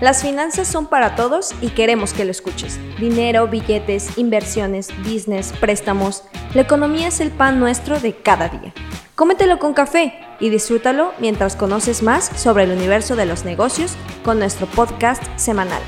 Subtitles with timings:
[0.00, 2.78] Las finanzas son para todos y queremos que lo escuches.
[3.00, 6.22] Dinero, billetes, inversiones, business, préstamos.
[6.54, 8.72] La economía es el pan nuestro de cada día.
[9.16, 14.38] Cómetelo con café y disfrútalo mientras conoces más sobre el universo de los negocios con
[14.38, 15.82] nuestro podcast semanal.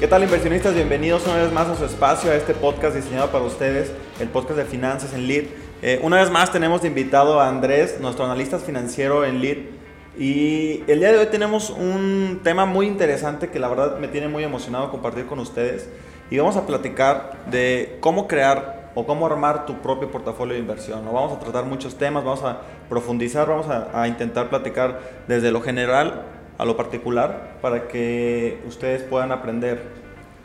[0.00, 0.74] ¿Qué tal inversionistas?
[0.74, 4.56] Bienvenidos una vez más a su espacio, a este podcast diseñado para ustedes, el podcast
[4.56, 5.44] de finanzas en Lead.
[5.82, 9.79] Eh, una vez más tenemos invitado a Andrés, nuestro analista financiero en Lead.
[10.18, 14.28] Y el día de hoy tenemos un tema muy interesante que la verdad me tiene
[14.28, 15.88] muy emocionado compartir con ustedes.
[16.30, 21.04] Y vamos a platicar de cómo crear o cómo armar tu propio portafolio de inversión.
[21.04, 21.12] ¿no?
[21.12, 26.22] Vamos a tratar muchos temas, vamos a profundizar, vamos a, intentar platicar desde lo general
[26.58, 29.82] a lo particular para que ustedes puedan aprender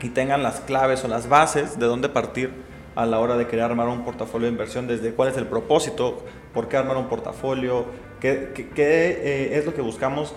[0.02, 2.52] y tengan las claves o las bases de dónde partir
[2.96, 6.24] a la hora de querer armar un portafolio de inversión, desde cuál es el propósito,
[6.54, 7.86] por qué armar un portafolio,
[8.20, 10.34] qué, eh, es lo que buscamos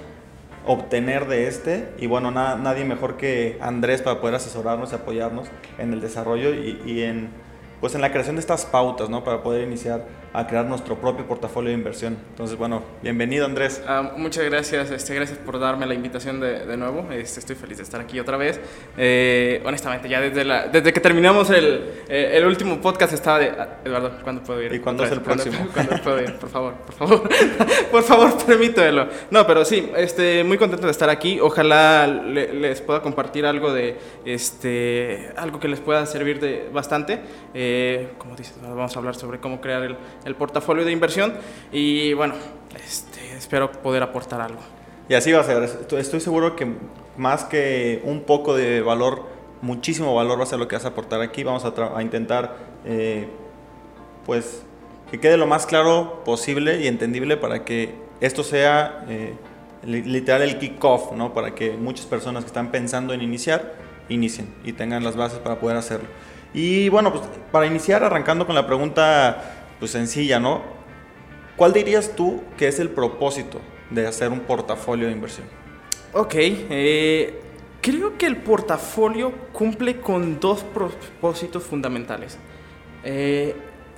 [0.66, 1.88] obtener de este.
[1.98, 5.48] Y bueno, nadie mejor que Andrés para poder asesorarnos y apoyarnos
[5.78, 7.30] en el desarrollo y, y en,
[7.80, 9.22] pues en la creación de estas pautas, ¿no?
[9.22, 12.16] Para poder iniciar a crear nuestro propio portafolio de inversión.
[12.30, 13.82] Entonces, bueno, bienvenido Andrés.
[13.86, 17.10] Ah, muchas gracias, este, gracias por darme la invitación de, de nuevo.
[17.10, 18.60] Este, estoy feliz de estar aquí otra vez.
[18.96, 23.48] Eh, honestamente, ya desde, la, desde que terminamos el, eh, el último podcast estaba de...
[23.48, 24.72] Ah, Eduardo, ¿cuándo puedo ir?
[24.72, 25.68] ¿Y cuándo es el próximo?
[25.72, 26.36] ¿Cuándo, puedo ir?
[26.36, 27.28] Por favor, por favor.
[27.90, 29.08] por favor, permítelo.
[29.30, 31.40] No, pero sí, este, muy contento de estar aquí.
[31.40, 33.96] Ojalá le, les pueda compartir algo de...
[34.24, 37.20] Este, algo que les pueda servir de bastante.
[37.54, 37.67] Eh,
[38.18, 41.34] como dices, vamos a hablar sobre cómo crear el el portafolio de inversión
[41.72, 42.34] y bueno,
[42.84, 44.60] este, espero poder aportar algo.
[45.08, 45.62] Y así va a ser.
[45.62, 46.66] Estoy seguro que
[47.16, 49.22] más que un poco de valor,
[49.62, 51.42] muchísimo valor va a ser lo que vas a aportar aquí.
[51.42, 53.26] Vamos a, intentar, eh,
[54.26, 54.62] pues,
[55.10, 59.34] que quede lo más claro posible y entendible para que esto sea eh,
[59.84, 61.32] literal el kick-off, ¿no?
[61.32, 63.76] Para que muchas personas que están pensando en iniciar,
[64.10, 66.08] inicien y tengan las bases para poder hacerlo.
[66.54, 70.62] Y bueno, pues para iniciar, arrancando con la pregunta pues sencilla, ¿no?
[71.56, 75.46] ¿Cuál dirías tú que es el propósito de hacer un portafolio de inversión?
[76.12, 77.40] Ok, eh,
[77.80, 82.38] creo que el portafolio cumple con dos propósitos fundamentales.
[83.04, 83.54] Eh,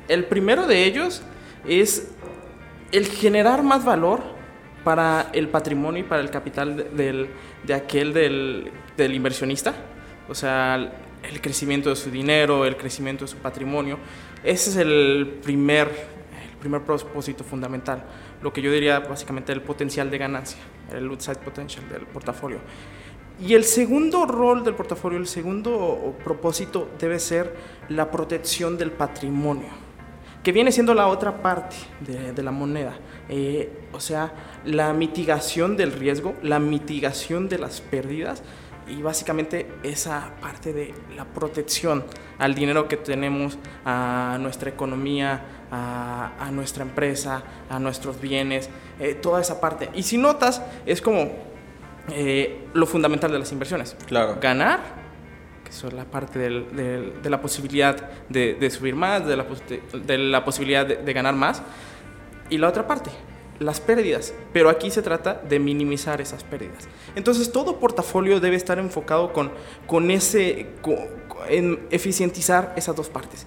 [0.09, 1.23] el primero de ellos
[1.69, 2.11] es
[2.93, 4.23] el generar más valor
[4.83, 7.29] para el patrimonio y para el capital del,
[7.63, 9.75] de aquel del, del inversionista.
[10.29, 10.93] O sea,
[11.23, 13.99] el crecimiento de su dinero, el crecimiento de su patrimonio.
[14.43, 18.05] Ese es el primer, el primer propósito fundamental.
[18.43, 20.61] Lo que yo diría básicamente el potencial de ganancia,
[20.93, 22.59] el upside potential del portafolio.
[23.41, 27.55] Y el segundo rol del portafolio, el segundo propósito debe ser
[27.89, 29.69] la protección del patrimonio,
[30.43, 32.99] que viene siendo la otra parte de, de la moneda.
[33.31, 34.33] Eh, o sea,
[34.67, 38.43] la mitigación del riesgo, la mitigación de las pérdidas
[38.91, 42.05] y básicamente esa parte de la protección
[42.39, 48.69] al dinero que tenemos, a nuestra economía, a, nuestra empresa, a nuestros bienes,
[48.99, 49.91] eh, toda esa parte.
[49.95, 51.31] Y si notas, es como
[52.11, 53.97] eh, lo fundamental de las inversiones.
[54.07, 54.39] Claro.
[54.41, 54.81] Ganar,
[55.65, 59.47] que es la parte de la posibilidad de, subir más, de la,
[59.93, 61.63] de la posibilidad de ganar más.
[62.49, 63.11] Y la otra parte,
[63.61, 66.89] las pérdidas, pero aquí se trata de minimizar esas pérdidas.
[67.15, 69.53] Entonces todo portafolio debe estar enfocado con,
[69.87, 70.67] con ese,
[71.49, 73.47] en eficientizar esas dos partes,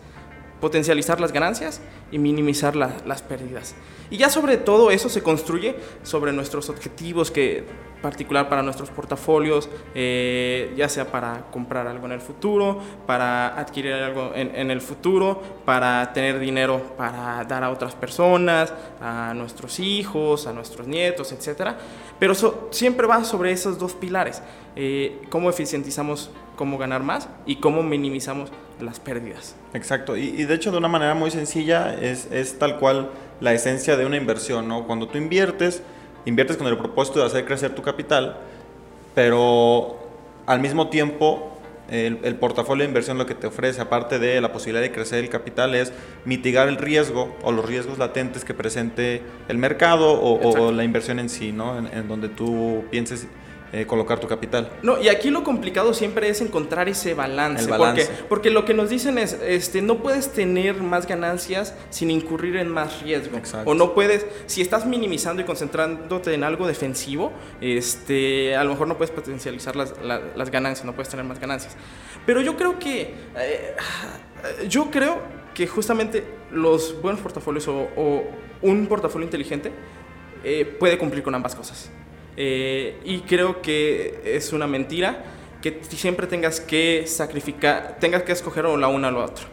[0.62, 1.82] potencializar las ganancias
[2.14, 3.76] y minimizar las pérdidas.
[4.12, 7.66] Y ya sobre todo eso se construye sobre nuestros objetivos que
[8.04, 13.94] particular para nuestros portafolios, eh, ya sea para comprar algo en el futuro, para adquirir
[13.94, 20.46] algo en, el futuro, para tener dinero para dar a otras personas, a nuestros hijos,
[20.46, 21.72] a nuestros nietos, etc.
[22.20, 24.44] Pero eso siempre va sobre esos dos pilares,
[24.76, 28.52] eh, cómo eficientizamos cómo ganar más y cómo minimizamos
[28.84, 29.56] las pérdidas.
[29.74, 33.54] Exacto, y, y de hecho de una manera muy sencilla es, es tal cual la
[33.54, 34.86] esencia de una inversión, ¿no?
[34.86, 35.82] Cuando tú inviertes,
[36.26, 38.38] inviertes con el propósito de hacer crecer tu capital,
[39.16, 40.00] pero
[40.46, 41.54] al mismo tiempo
[41.90, 45.30] el, portafolio de inversión lo que te ofrece, aparte de la posibilidad de crecer el
[45.30, 45.92] capital, es
[46.26, 51.30] mitigar el riesgo o los riesgos latentes que presente el mercado o, la inversión en
[51.30, 51.78] sí, ¿no?
[51.78, 53.28] En, en donde tú pienses
[53.76, 54.70] eh, colocar tu capital.
[54.84, 57.68] No, y aquí lo complicado siempre es encontrar ese balance.
[57.68, 62.58] Porque, porque lo que nos dicen es, este, no puedes tener más ganancias sin incurrir
[62.58, 63.42] en más riesgo.
[63.66, 67.32] O no puedes, si estás minimizando y concentrándote en algo defensivo,
[67.62, 71.76] este, a lo mejor no puedes potencializar las, las, ganancias, no puedes tener más ganancias.
[72.28, 73.76] Pero yo creo que, eh,
[74.70, 75.18] yo creo
[75.56, 78.24] que justamente los buenos portafolios o,
[78.62, 79.72] un portafolio inteligente
[80.44, 81.90] eh, puede cumplir con ambas cosas.
[82.38, 85.24] Eh, y creo que es una mentira
[85.62, 89.46] que siempre tengas que sacrificar, tengas que escoger la una o la otra.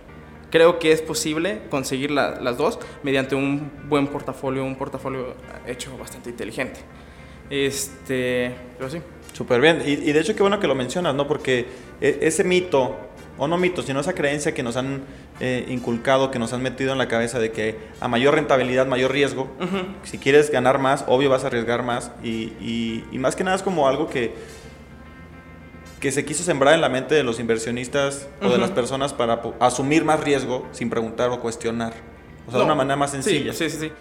[0.50, 5.34] Creo que es posible conseguir las dos mediante un buen portafolio, un portafolio
[5.66, 6.80] hecho bastante inteligente.
[7.48, 8.98] Este, pero sí.
[9.32, 9.82] Súper bien.
[9.86, 11.28] Y, y, de hecho, qué bueno que lo mencionas, ¿no?
[11.28, 11.66] Porque
[12.00, 12.96] e, ese mito,
[13.38, 15.02] o no mito, sino esa creencia que nos han
[15.40, 19.10] eh, inculcado, que nos han metido en la cabeza de que a mayor rentabilidad, mayor
[19.12, 19.48] riesgo.
[20.02, 22.12] Si quieres ganar más, obvio vas a arriesgar más.
[22.22, 24.34] Y, y, y, más que nada es como algo que,
[25.98, 29.40] que se quiso sembrar en la mente de los inversionistas o de las personas para
[29.60, 31.94] asumir más riesgo sin preguntar o cuestionar.
[32.46, 33.52] O sea, de una manera más sencilla.
[33.52, 33.92] Sí, sí, sí.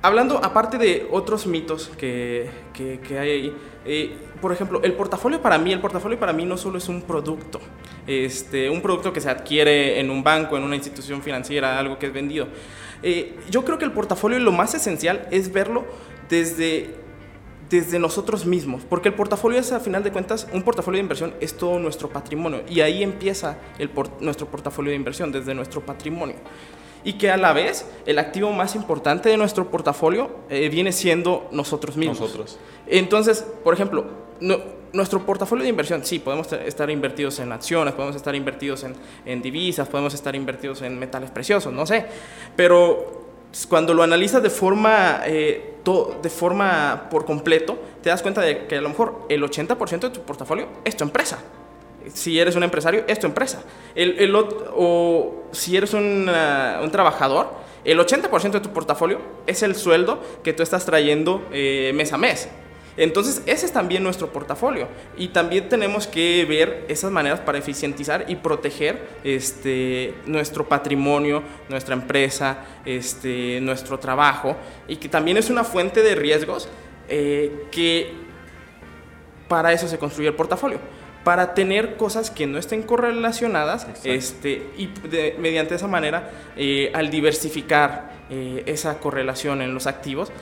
[0.00, 5.42] Hablando aparte de otros mitos que, que, que hay ahí, eh, por ejemplo, el portafolio
[5.42, 7.60] para mí, el portafolio para mí no solo es un producto,
[8.06, 12.06] este, un producto que se adquiere en un banco, en una institución financiera, algo que
[12.06, 12.46] es vendido.
[13.02, 15.84] Eh, yo creo que el portafolio lo más esencial es verlo
[16.28, 16.94] desde
[17.68, 21.34] desde nosotros mismos, porque el portafolio es a final de cuentas, un portafolio de inversión
[21.40, 23.90] es todo nuestro patrimonio y ahí empieza el
[24.20, 26.36] nuestro portafolio de inversión, desde nuestro patrimonio.
[27.04, 31.48] Y que a la vez el activo más importante de nuestro portafolio eh, viene siendo
[31.52, 32.20] nosotros mismos.
[32.20, 32.58] Nosotros.
[32.86, 34.06] Entonces, por ejemplo,
[34.92, 39.42] nuestro portafolio de inversión, sí, podemos estar invertidos en acciones, podemos estar invertidos en, en
[39.42, 42.06] divisas, podemos estar invertidos en metales preciosos, no sé,
[42.56, 43.28] pero
[43.68, 45.76] cuando lo analizas de forma, eh,
[46.22, 50.10] de forma por completo, te das cuenta de que a lo mejor el 80% de
[50.10, 51.38] tu portafolio es tu empresa.
[52.12, 53.62] Si eres un empresario, es tu empresa.
[53.94, 56.28] El, el o si eres un,
[56.82, 57.50] un trabajador,
[57.84, 62.18] el 80% de tu portafolio es el sueldo que tú estás trayendo eh, mes a
[62.18, 62.48] mes.
[62.98, 64.88] Entonces, ese es también nuestro portafolio.
[65.16, 71.94] Y también tenemos que ver esas maneras para eficientizar y proteger este, nuestro patrimonio, nuestra
[71.94, 74.56] empresa, este, nuestro trabajo.
[74.88, 76.68] Y que también es una fuente de riesgos
[77.08, 78.12] eh, que
[79.46, 80.78] para eso se construye el portafolio
[81.28, 84.88] para tener cosas que no estén correlacionadas este, y
[85.38, 90.32] mediante esa manera, eh, al diversificar eh, esa correlación en los activos,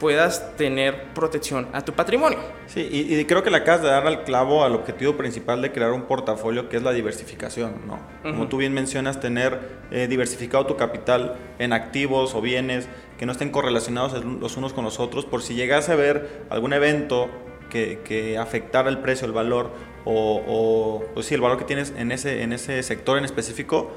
[0.00, 2.38] puedas tener protección a tu patrimonio.
[2.66, 5.92] Sí, y, creo que le acabas de dar al clavo al objetivo principal de crear
[5.92, 8.00] un portafolio que es la diversificación, ¿no?
[8.22, 12.88] Como tú bien mencionas, tener eh, diversificado tu capital en activos o bienes
[13.18, 16.72] que no estén correlacionados los unos con los otros, por si llegase a ver algún
[16.72, 17.28] evento
[17.68, 21.92] que, que afectara el precio, el valor o, o pues sí, el valor que tienes
[21.96, 23.90] en ese, en ese sector en específico,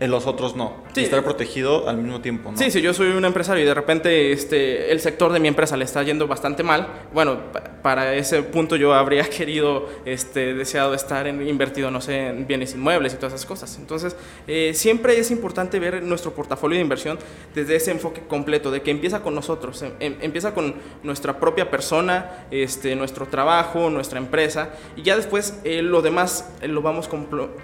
[0.00, 0.84] en los otros no.
[0.94, 2.58] Y estar protegido al mismo tiempo, ¿no?
[2.58, 5.76] Sí, si yo soy un empresario y de repente este, el sector de mi empresa
[5.76, 7.38] le está yendo bastante mal, bueno,
[7.82, 12.74] para ese punto yo habría querido, este, deseado estar en, invertido, no sé, en bienes
[12.74, 13.76] inmuebles y todas esas cosas.
[13.78, 14.16] Entonces,
[14.46, 17.18] eh, siempre es importante ver nuestro portafolio de inversión
[17.54, 21.70] desde ese enfoque completo, de que empieza con nosotros, em, em, empieza con nuestra propia
[21.70, 27.08] persona, este, nuestro trabajo, nuestra empresa, y ya después eh, lo demás eh, lo, vamos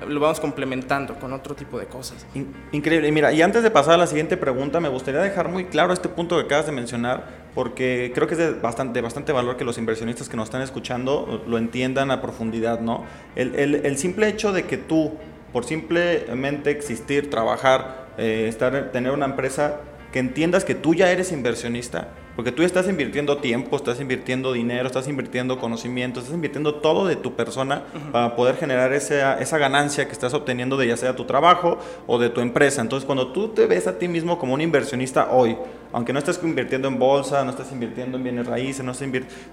[0.09, 2.27] lo vamos complementando con otro tipo de cosas.
[2.73, 3.09] Increíble.
[3.09, 5.93] Y mira, y antes de pasar a la siguiente pregunta, me gustaría dejar muy claro
[5.93, 9.65] este punto que acabas de mencionar, porque creo que es de bastante, bastante valor que
[9.65, 13.05] los inversionistas que nos están escuchando lo entiendan a profundidad, ¿no?
[13.37, 15.13] El, el, el simple hecho de que tú,
[15.53, 19.81] por simplemente existir, trabajar, eh, estar, tener una empresa,
[20.13, 24.87] que entiendas que tú ya eres inversionista, porque tú estás invirtiendo tiempo, estás invirtiendo dinero,
[24.87, 30.07] estás invirtiendo conocimiento, estás invirtiendo todo de tu persona para poder generar esa, esa ganancia
[30.07, 32.81] que estás obteniendo de ya sea tu trabajo o de tu empresa.
[32.81, 35.57] Entonces, cuando tú te ves a ti mismo como un inversionista hoy,
[35.93, 39.05] aunque no estés invirtiendo en bolsa, no estés invirtiendo en bienes raíces, no estés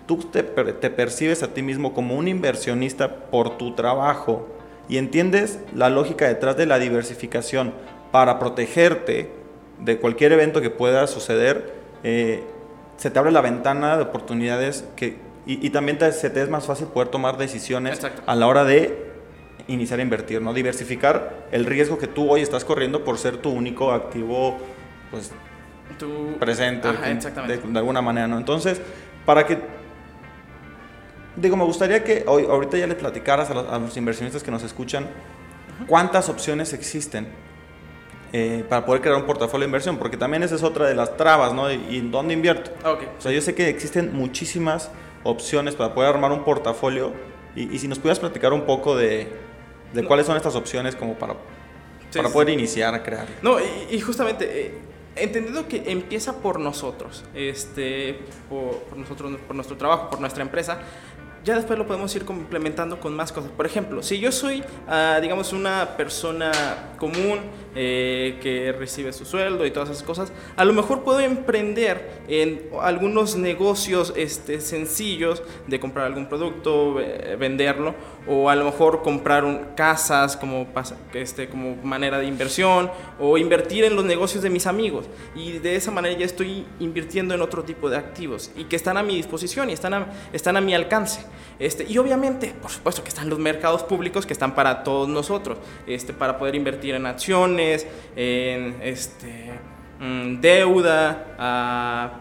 [0.07, 4.47] tú te, te percibes a ti mismo como un inversionista por tu trabajo
[4.89, 7.73] y entiendes la lógica detrás de la diversificación
[8.11, 9.31] para protegerte
[9.79, 11.73] de cualquier evento que pueda suceder.
[12.03, 12.43] Eh,
[13.01, 15.17] se te abre la ventana de oportunidades que,
[15.47, 19.11] y, también se te es más fácil poder tomar decisiones a la hora de
[19.67, 20.53] iniciar a invertir, ¿no?
[20.53, 24.59] Diversificar el riesgo que tú hoy estás corriendo por ser tu único activo,
[25.09, 25.31] pues,
[26.39, 28.37] presente, de, alguna manera, ¿no?
[28.37, 28.79] Entonces,
[29.25, 29.57] para que,
[31.37, 34.51] digo, me gustaría que hoy, ahorita ya les platicaras a los, a los inversionistas que
[34.51, 35.07] nos escuchan
[35.87, 37.29] cuántas opciones existen
[38.33, 41.17] eh, para poder crear un portafolio de inversión, porque también esa es otra de las
[41.17, 41.71] trabas, ¿no?
[41.71, 42.71] ¿Y en dónde invierto?
[42.87, 43.09] Okay.
[43.17, 44.89] O sea, yo sé que existen muchísimas
[45.23, 47.11] opciones para poder armar un portafolio
[47.55, 49.27] y, si nos pudieras platicar un poco de,
[49.93, 51.35] de cuáles son estas opciones como para,
[52.15, 53.27] para poder iniciar a crear.
[53.41, 53.57] No,
[53.89, 54.67] y, justamente...
[54.67, 54.71] Eh,
[55.13, 58.17] entendiendo que empieza por nosotros, este,
[58.49, 60.79] por, nosotros, por nuestro trabajo, por nuestra empresa,
[61.43, 63.51] ya después lo podemos ir complementando con más cosas.
[63.51, 66.51] Por ejemplo, si yo soy, ah, digamos, una persona
[66.97, 67.39] común
[67.75, 72.69] eh, que recibe su sueldo y todas esas cosas, a lo mejor puedo emprender en
[72.81, 76.95] algunos negocios este, sencillos de comprar algún producto,
[77.39, 77.95] venderlo,
[78.27, 80.67] o a lo mejor comprar un, casas como,
[81.13, 85.05] este, como manera de inversión, o invertir en los negocios de mis amigos.
[85.35, 88.97] Y de esa manera ya estoy invirtiendo en otro tipo de activos y que están
[88.97, 91.21] a mi disposición y están a, están a mi alcance.
[91.59, 95.57] Este, y obviamente, por supuesto que están los mercados públicos que están para todos nosotros,
[95.87, 97.85] este, para poder invertir en acciones,
[98.15, 99.51] en este,
[99.99, 102.19] mm, deuda,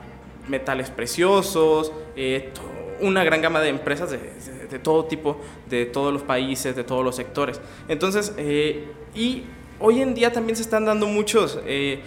[0.49, 2.53] metales preciosos, eh,
[3.01, 7.17] una gran gama de empresas de, todo tipo, de todos los países, de todos los
[7.17, 7.61] sectores.
[7.89, 9.45] Entonces, eh, y
[9.79, 11.59] hoy en día también se están dando muchos...
[11.67, 12.01] Eh,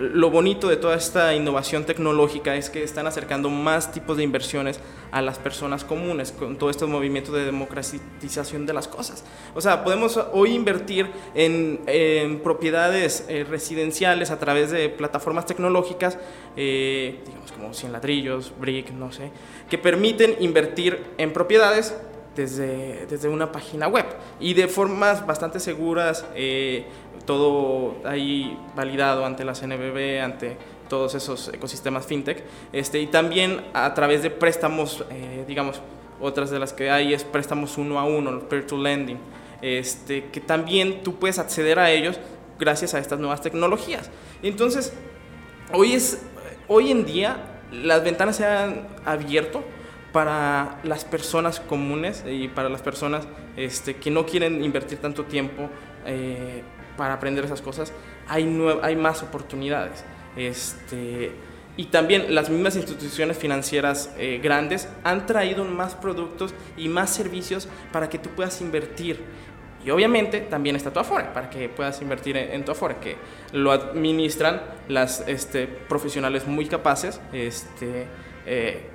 [0.00, 4.80] lo bonito de toda esta innovación tecnológica es que están acercando más tipos de inversiones
[5.12, 9.24] a las personas comunes con todo este movimiento de democratización de las cosas.
[9.54, 16.18] O sea, podemos hoy invertir en, propiedades eh, residenciales a través de plataformas tecnológicas,
[16.56, 19.30] eh, digamos como 100 ladrillos, Brick, no sé,
[19.68, 21.94] que permiten invertir en propiedades
[22.34, 24.06] desde, desde una página web
[24.38, 26.86] y de formas bastante seguras, eh,
[27.30, 30.56] todo ahí validado ante la CNBB, ante
[30.88, 35.80] todos esos ecosistemas fintech, este, y también a través de préstamos, eh, digamos,
[36.20, 39.16] otras de las que hay es préstamos uno a uno, peer-to lending,
[39.62, 42.18] este, que también tú puedes acceder a ellos
[42.58, 44.10] gracias a estas nuevas tecnologías.
[44.42, 44.92] Entonces,
[45.72, 46.22] hoy, es,
[46.66, 49.62] hoy en día las ventanas se han abierto
[50.12, 55.70] para las personas comunes y para las personas este, que no quieren invertir tanto tiempo
[56.04, 56.64] eh,
[57.00, 57.94] para aprender esas cosas,
[58.28, 58.44] hay,
[58.82, 60.04] hay más oportunidades.
[60.36, 61.32] Este,
[61.78, 67.68] y también las mismas instituciones financieras eh, grandes han traído más productos y más servicios
[67.90, 69.18] para que tú puedas invertir.
[69.82, 73.16] Y obviamente también está tu Afore, para que puedas invertir en, tu Afore, que
[73.54, 78.04] lo administran las este, profesionales muy capaces este,
[78.44, 78.90] eh,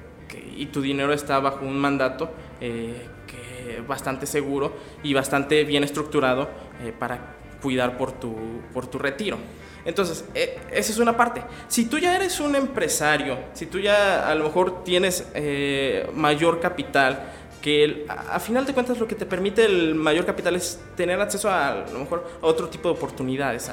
[0.55, 2.29] y tu dinero está bajo un mandato
[2.61, 6.47] eh, que bastante seguro y bastante bien estructurado
[6.99, 8.35] para cuidar por tu,
[8.71, 9.37] por tu retiro.
[9.85, 11.41] Entonces, eh, esa es una parte.
[11.67, 15.25] Si tú ya eres un empresario, si tú ya a lo mejor tienes
[16.13, 17.31] mayor capital,
[17.65, 21.49] que a, final de cuentas lo que te permite el mayor capital es tener acceso
[21.49, 23.71] a, a lo mejor a otro tipo de oportunidades,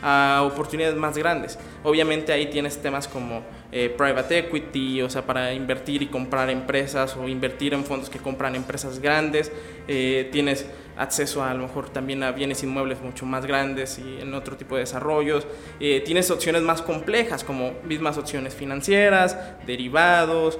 [0.00, 1.58] a, oportunidades más grandes.
[1.82, 7.16] Obviamente ahí tienes temas como eh, private equity, o sea, para invertir y comprar empresas
[7.16, 9.50] o invertir en fondos que compran empresas grandes.
[9.88, 10.64] Eh, tienes
[10.96, 14.56] acceso a, a lo mejor también a bienes inmuebles mucho más grandes y en otro
[14.56, 15.46] tipo de desarrollos.
[15.80, 20.58] Eh, tienes opciones más complejas como mismas opciones financieras, derivados,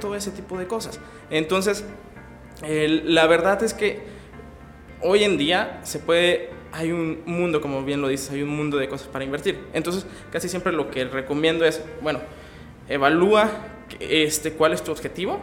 [0.00, 1.00] todo ese tipo de cosas.
[1.30, 1.84] Entonces,
[2.62, 4.02] la verdad es que
[5.00, 8.76] hoy en día se puede, hay un mundo, como bien lo dices, hay un mundo
[8.76, 9.58] de cosas para invertir.
[9.72, 12.20] Entonces, casi siempre lo que recomiendo es, bueno,
[12.88, 13.50] evalúa
[14.00, 15.40] este, cuál es tu objetivo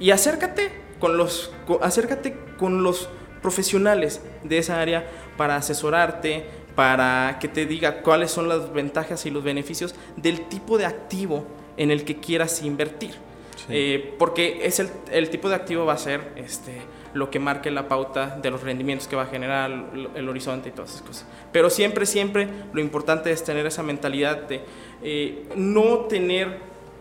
[0.00, 3.08] y acércate con los, acércate con los
[3.44, 9.30] profesionales de esa área para asesorarte, para que te diga cuáles son las ventajas y
[9.30, 11.44] los beneficios del tipo de activo
[11.76, 13.12] en el que quieras invertir.
[13.68, 16.80] Eh, porque es el, el, tipo de activo va a ser este,
[17.12, 19.70] lo que marque la pauta de los rendimientos que va a generar
[20.14, 21.26] el, horizonte y todas esas cosas.
[21.52, 24.62] Pero siempre, siempre lo importante es tener esa mentalidad de
[25.02, 26.60] eh, no tener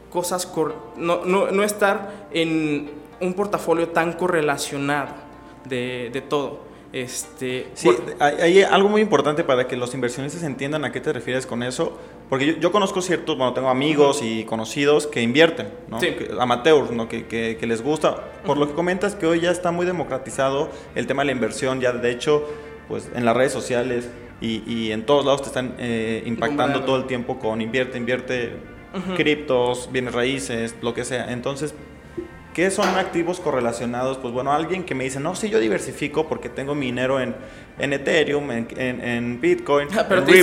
[0.10, 0.52] cosas,
[0.98, 5.23] no, no, no, estar en un portafolio tan correlacionado
[5.65, 6.74] de, de todo.
[6.93, 7.89] Este, sí,
[8.20, 11.98] hay, algo muy importante para que los inversionistas entiendan a qué te refieres con eso,
[12.29, 15.98] porque yo, conozco ciertos, bueno, tengo amigos y conocidos que invierten, ¿no?
[16.39, 17.10] amateurs, ¿no?
[17.10, 18.24] Que, que, les gusta.
[18.46, 21.82] Por lo que comentas que hoy ya está muy democratizado el tema de la inversión,
[21.82, 22.48] ya de hecho,
[22.88, 24.08] pues en las redes sociales
[24.39, 28.51] y, y en todos lados te están eh, impactando todo el tiempo con invierte, invierte,
[29.15, 31.32] criptos, bienes raíces, lo que sea.
[31.32, 31.74] Entonces,
[32.54, 34.20] ¿Qué son activos correlacionados?
[34.20, 37.36] Pues bueno, alguien que me dice, no, sí, yo diversifico porque tengo mi dinero en,
[37.80, 39.88] en Ethereum, en, en, Bitcoin.
[39.98, 40.34] Ah, pero te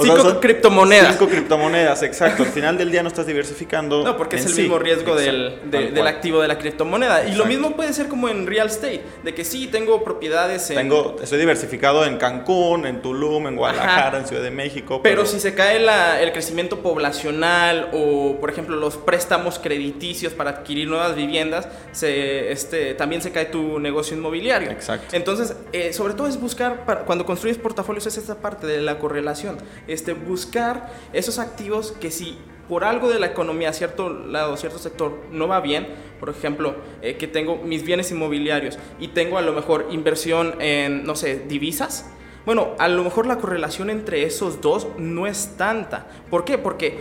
[0.00, 1.16] cinco criptomonedas.
[1.16, 2.42] Cinco criptomonedas, exacto.
[2.42, 4.04] Al final del día no estás diversificando.
[4.04, 7.26] No, porque es el mismo riesgo del, del, activo de la criptomoneda.
[7.26, 10.76] Y lo mismo puede ser como en real estate, de que sí, tengo propiedades en...
[10.76, 15.00] Tengo, estoy diversificado en Cancún, en Tulum, en Guadalajara, en Ciudad de México.
[15.02, 20.50] Pero, si se cae la, el crecimiento poblacional o, por ejemplo, los préstamos crediticios para
[20.50, 24.70] adquirir nuevas viviendas, se, este, también se cae tu negocio inmobiliario.
[24.70, 25.16] Exacto.
[25.16, 26.73] Entonces, eh, sobre todo es buscar
[27.06, 32.38] cuando construyes portafolios es esta parte de la correlación, este, buscar esos activos que si
[32.68, 35.86] por algo de la economía, cierto lado, cierto sector no va bien,
[36.18, 41.04] por ejemplo, eh, que tengo mis bienes inmobiliarios y tengo a lo mejor inversión en,
[41.04, 42.10] no sé, divisas,
[42.46, 46.06] bueno, a lo mejor la correlación entre esos dos no es tanta.
[46.28, 46.58] ¿Por qué?
[46.58, 46.98] Porque,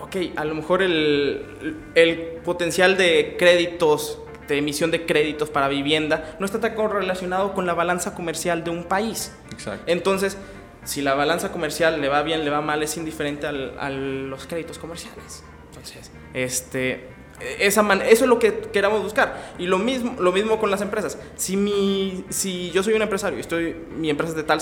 [0.00, 6.36] ok, a lo mejor el, el potencial de créditos de emisión de créditos para vivienda
[6.38, 9.32] no está tan correlacionado con la balanza comercial de un país.
[9.52, 9.84] Exacto.
[9.86, 10.38] Entonces,
[10.84, 14.46] si la balanza comercial le va bien, le va mal, es indiferente al, a los
[14.46, 15.42] créditos comerciales.
[15.68, 17.08] Entonces, este,
[17.58, 19.54] esa eso es lo que queramos buscar.
[19.58, 21.18] Y lo mismo, lo mismo con las empresas.
[21.36, 24.60] Si, mi, si yo soy un empresario y estoy, mi empresa es de tal,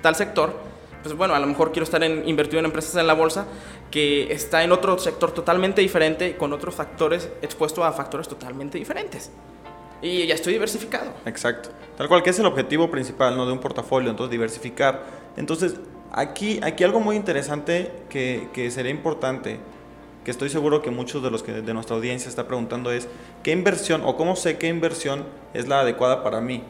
[0.00, 0.58] tal sector,
[1.02, 3.46] pues bueno, a lo mejor quiero estar en, invertido en empresas en la bolsa
[3.90, 9.30] que está en otro sector totalmente diferente, con otros factores, expuesto a factores totalmente diferentes.
[10.02, 11.12] Y ya estoy diversificado.
[11.26, 11.70] Exacto.
[11.96, 13.46] Tal cual que es el objetivo principal ¿no?
[13.46, 15.02] de un portafolio, entonces diversificar.
[15.36, 15.76] Entonces,
[16.12, 19.58] aquí, aquí algo muy interesante que, que sería importante,
[20.24, 23.08] que estoy seguro que muchos de los que de nuestra audiencia está preguntando es,
[23.42, 25.24] ¿qué inversión o cómo sé qué inversión
[25.54, 26.62] es la adecuada para mí?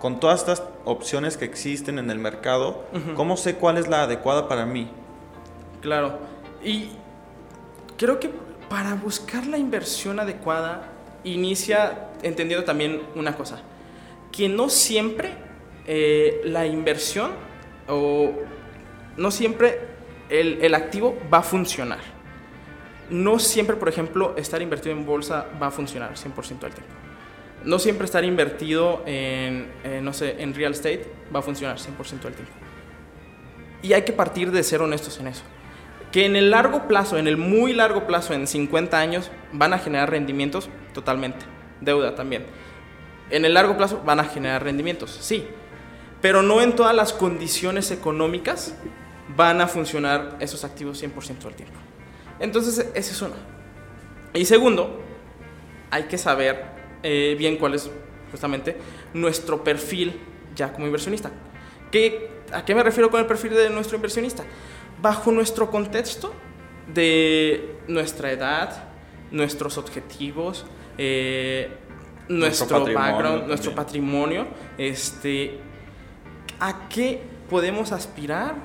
[0.00, 2.84] Con todas estas opciones que existen en el mercado,
[3.16, 4.88] ¿cómo sé cuál es la adecuada para mí?
[5.80, 6.18] Claro.
[6.62, 6.90] Y
[7.96, 8.30] creo que
[8.68, 10.92] para buscar la inversión adecuada,
[11.24, 13.60] inicia entendiendo también una cosa,
[14.30, 15.32] que no siempre
[15.86, 17.32] eh, la inversión
[17.88, 18.32] o
[19.16, 19.80] no siempre
[20.28, 22.00] el, el, activo va a funcionar.
[23.10, 26.94] No siempre, por ejemplo, estar invertido en bolsa va a funcionar 100% del tiempo.
[27.64, 32.22] No siempre estar invertido en, eh, no sé, en real estate va a funcionar 100%
[32.22, 32.52] del tiempo.
[33.82, 35.42] Y hay que partir de ser honestos en eso.
[36.12, 39.78] Que en el largo plazo, en el muy largo plazo, en 50 años, van a
[39.78, 41.44] generar rendimientos totalmente.
[41.80, 42.46] Deuda también.
[43.30, 45.46] En el largo plazo van a generar rendimientos, sí.
[46.22, 48.74] Pero no en todas las condiciones económicas
[49.36, 51.78] van a funcionar esos activos 100% del tiempo.
[52.40, 53.34] Entonces, ese es uno.
[54.34, 55.00] Y segundo,
[55.90, 57.90] hay que saber eh, bien cuál es
[58.30, 58.76] justamente
[59.14, 60.20] nuestro perfil
[60.54, 61.30] ya como inversionista.
[61.90, 64.44] ¿Qué, ¿A qué me refiero con el perfil de nuestro inversionista?
[65.00, 66.34] Bajo nuestro contexto
[66.92, 68.88] de nuestra edad,
[69.30, 71.70] nuestros objetivos, eh,
[72.28, 75.58] nuestro, background, nuestro patrimonio, este,
[76.60, 78.56] ¿a qué podemos aspirar?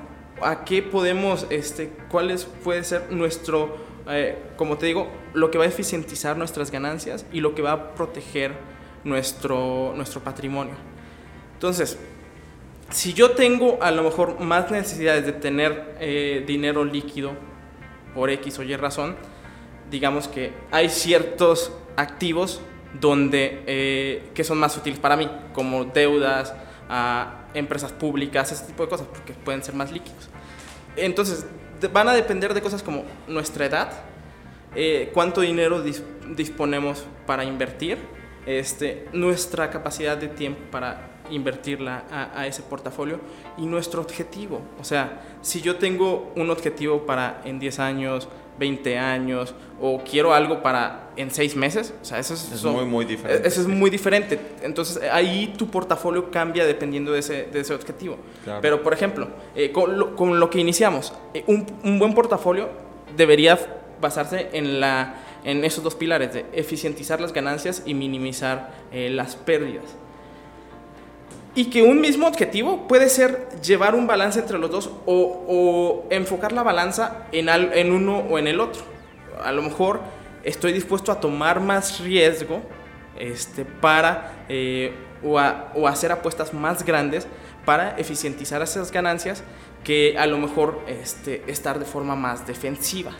[0.42, 3.76] ¿A qué podemos, este, cuál puede ser nuestro,
[4.08, 7.72] eh, como te digo, lo que va a eficientizar nuestras ganancias y lo que va
[7.72, 8.52] a proteger
[9.04, 10.74] nuestro, nuestro patrimonio?
[11.54, 11.98] Entonces,
[12.90, 17.32] si yo tengo a lo mejor más necesidades de tener eh, dinero líquido
[18.14, 19.16] por X o Y razón,
[19.90, 22.60] digamos que hay ciertos activos
[23.00, 26.54] donde, eh, que son más útiles para mí, como deudas,
[26.88, 30.28] a empresas públicas, ese tipo de cosas, porque pueden ser más líquidos.
[30.96, 31.46] Entonces,
[31.92, 33.92] van a depender de cosas como nuestra edad,
[34.74, 35.82] eh, cuánto dinero
[36.36, 37.98] disponemos para invertir,
[38.46, 43.18] este, nuestra capacidad de tiempo para invertirla a, a, ese portafolio
[43.56, 44.60] y nuestro objetivo.
[44.78, 50.32] O sea, si yo tengo un objetivo para en 10 años, 20 años o quiero
[50.32, 53.48] algo para en 6 meses, o sea, eso es, es muy, muy diferente.
[53.48, 54.38] Eso es muy diferente.
[54.62, 58.18] Entonces, ahí tu portafolio cambia dependiendo de ese, de ese objetivo.
[58.44, 58.60] Claro.
[58.60, 62.68] Pero, por ejemplo, eh, con, lo, con, lo, que iniciamos, eh, un, un buen portafolio
[63.16, 63.58] debería
[64.00, 69.36] basarse en la en esos dos pilares de eficientizar las ganancias y minimizar eh, las
[69.36, 69.84] pérdidas.
[71.54, 76.52] Y que un mismo objetivo puede ser llevar un balance entre los dos o, enfocar
[76.52, 78.82] la balanza en, al, en, uno o en el otro.
[79.42, 80.00] A lo mejor
[80.42, 82.60] estoy dispuesto a tomar más riesgo
[83.16, 87.28] este, para eh, o, a, o hacer apuestas más grandes
[87.64, 89.44] para eficientizar esas ganancias
[89.84, 93.12] que a lo mejor este, estar de forma más defensiva.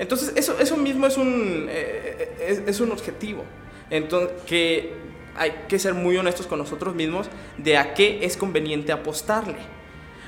[0.00, 3.44] Entonces, eso, eso mismo es un, eh, es, es, un objetivo.
[3.90, 4.94] Entonces, que
[5.36, 9.58] hay que ser muy honestos con nosotros mismos de a qué es conveniente apostarle.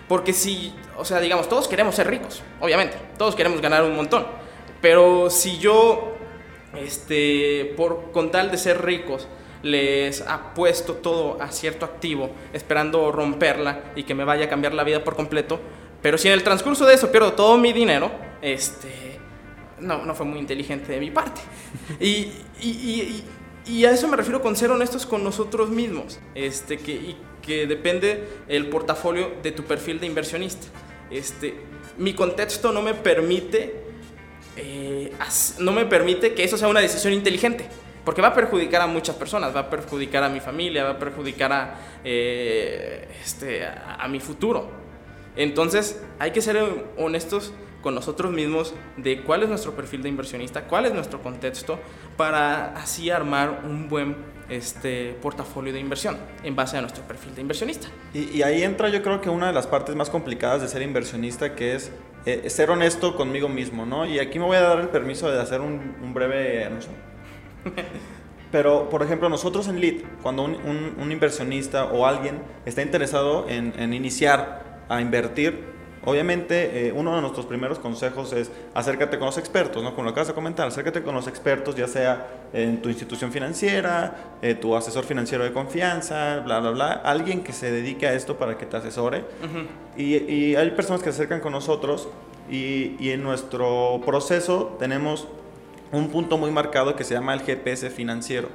[0.09, 4.27] Porque si, o sea, digamos, todos queremos ser ricos, obviamente, todos queremos ganar un montón.
[4.83, 6.17] Pero si yo,
[6.77, 9.27] este, por, con tal de ser ricos,
[9.63, 14.85] les apuesto todo a cierto activo, esperando romperla y que me vaya a cambiar la
[14.85, 15.59] vida por completo,
[16.03, 18.11] pero si en el transcurso de eso pierdo todo mi dinero,
[18.43, 19.12] este,
[19.83, 21.40] no, no fue muy inteligente de mi parte.
[22.01, 23.25] Y, y, y,
[23.66, 27.66] y, a eso me refiero con ser honestos con nosotros mismos, este, que, y que
[27.66, 30.66] depende el portafolio de tu perfil de inversionista.
[31.11, 31.55] Este,
[31.99, 33.75] mi contexto no me permite,
[34.57, 35.12] eh,
[35.59, 37.66] no me permite que eso sea una decisión inteligente.
[38.05, 40.99] Porque va a perjudicar a muchas personas, va a perjudicar a mi familia, va a
[40.99, 44.71] perjudicar a, eh, este, a, a mi futuro.
[45.37, 46.59] Entonces hay que ser
[46.97, 51.79] honestos con nosotros mismos de cuál es nuestro perfil de inversionista, cuál es nuestro contexto,
[52.16, 54.16] para así armar un buen
[54.49, 57.88] este portafolio de inversión en base a nuestro perfil de inversionista.
[58.12, 61.55] Y, ahí entra yo creo que una de las partes más complicadas de ser inversionista,
[61.55, 61.90] que es
[62.27, 64.07] eh, ser honesto conmigo mismo, ¿no?
[64.07, 66.92] Y aquí me voy a dar el permiso de hacer un, breve anuncio.
[68.53, 73.95] Pero, por ejemplo, nosotros en Lead, cuando un, inversionista o alguien está interesado en, en
[73.95, 75.72] iniciar a invertir,
[76.05, 79.91] Obviamente, eh, uno de nuestros primeros consejos es acércate con los expertos, ¿no?
[79.95, 84.37] Como lo acabas de comentar, acércate con los expertos, ya sea en tu institución financiera,
[84.43, 88.37] eh, tu asesor financiero de confianza, bla, bla, bla, alguien que se dedique a esto
[88.37, 89.25] para que te asesore.
[89.97, 92.09] y, y, hay personas que se acercan con nosotros
[92.51, 95.29] y, y en nuestro proceso tenemos
[95.93, 98.49] un punto muy marcado que se llama el GPS financiero.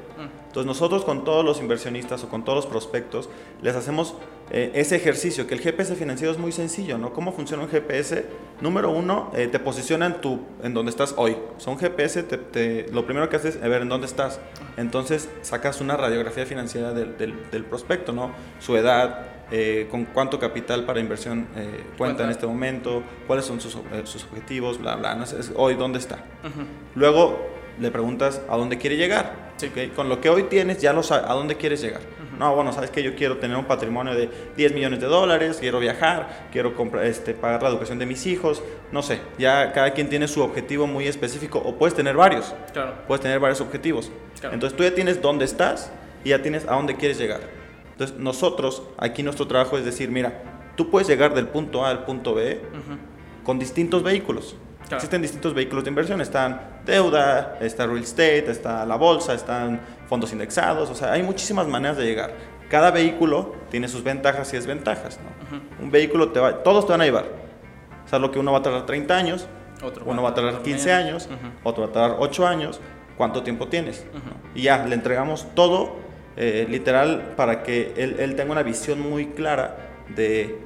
[0.57, 3.29] Entonces nosotros con todos los inversionistas o con todos los prospectos
[3.61, 4.15] les hacemos
[4.49, 7.13] eh, ese ejercicio, que el GPS financiero es muy sencillo, ¿no?
[7.13, 8.25] ¿Cómo funciona un GPS?
[8.59, 11.37] Número uno, eh, te posiciona en, tu, en donde estás hoy.
[11.55, 14.39] O sea, un GPS, te, lo primero que haces es ver en dónde estás.
[14.77, 18.31] Entonces sacas una radiografía financiera del, del, prospecto, ¿no?
[18.59, 21.45] Su edad, eh, con cuánto capital para inversión
[21.99, 25.99] cuenta en este momento, cuáles son sus, sus objetivos, bla, bla, no sé, hoy dónde
[25.99, 26.17] está.
[26.95, 27.45] Luego
[27.79, 29.46] le preguntas a dónde quiere llegar.
[29.95, 32.01] Con lo que hoy tienes ya lo sabes, a dónde quieres llegar.
[32.37, 35.79] No, bueno, sabes que yo quiero tener un patrimonio de 10 millones de dólares, quiero
[35.79, 40.07] viajar, quiero comprar, este, pagar la educación de mis hijos, no sé, ya cada quien
[40.07, 42.53] tiene su objetivo muy específico o puedes tener varios.
[42.73, 42.93] Claro.
[43.07, 44.11] Puedes tener varios objetivos.
[44.43, 45.91] Entonces tú ya tienes dónde estás
[46.23, 47.41] y ya tienes a dónde quieres llegar.
[47.93, 50.43] Entonces nosotros, aquí nuestro trabajo es decir, mira,
[50.75, 52.61] tú puedes llegar del punto A al punto B
[53.43, 54.55] con distintos vehículos.
[54.89, 60.32] Existen distintos vehículos de inversión, están deuda, está real estate, está la bolsa, están fondos
[60.32, 62.32] indexados, o sea, hay muchísimas maneras de llegar.
[62.69, 65.84] Cada vehículo tiene sus ventajas y desventajas, ¿no?
[65.84, 67.26] Un vehículo te va, todos te van a llevar.
[68.06, 69.47] O sea, lo que uno va a tardar 30 años,
[69.84, 71.30] otro uno va a tardar 15 años,
[71.63, 72.80] otro va a tardar 8 años,
[73.17, 74.06] ¿cuánto tiempo tienes?
[74.56, 75.97] Y ya, le entregamos todo,
[76.38, 79.78] eh, literal, para que él, él tenga una visión muy clara
[80.15, 80.60] de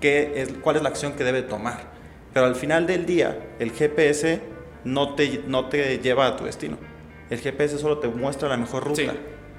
[0.00, 1.97] qué es, cuál es la acción que debe tomar.
[2.38, 4.40] Pero al final del día, el GPS
[4.84, 6.78] no te, no te lleva a tu destino.
[7.30, 9.12] El GPS solo te muestra la mejor ruta.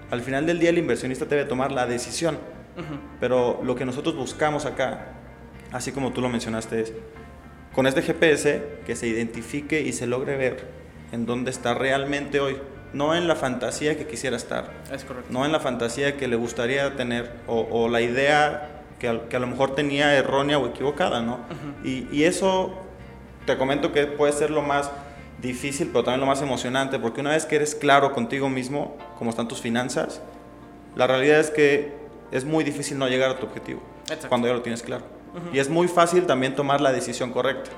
[0.09, 2.37] Al final del día, el inversionista debe tomar la decisión.
[3.19, 5.07] Pero lo que nosotros buscamos acá,
[5.73, 6.93] así como tú lo mencionaste, es
[7.73, 10.69] con este GPS que se identifique y se logre ver
[11.11, 12.59] en dónde está realmente hoy.
[12.93, 14.71] No en la fantasía que quisiera estar.
[14.89, 15.33] Es correcto.
[15.33, 19.47] No en la fantasía que le gustaría tener o, o la idea que a, lo
[19.47, 21.39] mejor tenía errónea o equivocada, ¿no?
[21.83, 22.73] y, y, eso
[23.45, 24.91] te comento que puede ser lo más
[25.41, 29.29] difícil, pero también lo más emocionante, porque una vez que eres claro contigo mismo, cómo
[29.29, 30.21] están tus finanzas,
[30.95, 31.93] la realidad es que
[32.31, 33.81] es muy difícil no llegar a tu objetivo
[34.27, 35.05] cuando ya lo tienes claro.
[35.53, 37.69] Y es muy fácil también tomar la decisión correcta.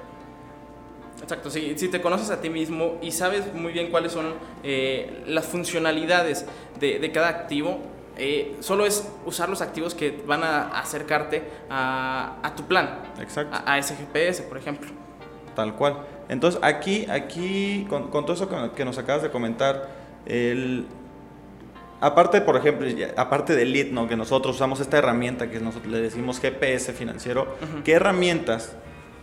[1.21, 5.23] Exacto, si, si, te conoces a ti mismo y sabes muy bien cuáles son eh,
[5.27, 6.45] las funcionalidades
[6.79, 7.79] de, de, cada activo,
[8.17, 12.99] eh, solo es usar los activos que van a acercarte a, tu plan.
[13.19, 13.57] Exacto.
[13.65, 14.89] A, ese GPS, por ejemplo.
[15.55, 15.97] Tal cual.
[16.29, 19.89] Entonces, aquí, aquí con, todo eso que, nos acabas de comentar,
[20.25, 20.85] el,
[21.99, 24.07] aparte, por ejemplo, aparte del lead, ¿no?
[24.07, 28.75] que nosotros usamos esta herramienta que nosotros le decimos GPS financiero, ¿qué herramientas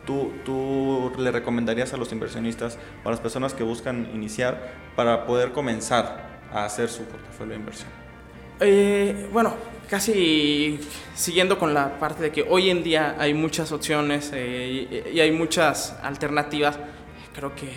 [0.06, 5.26] tú, tú le recomendarías a los inversionistas o a las personas que buscan iniciar para
[5.26, 8.07] poder comenzar a hacer su portafolio de inversión?
[8.60, 9.54] Eh, bueno,
[9.88, 10.80] casi
[11.14, 15.30] siguiendo con la parte de que hoy en día hay muchas opciones eh, y, hay
[15.30, 16.78] muchas alternativas,
[17.34, 17.70] creo que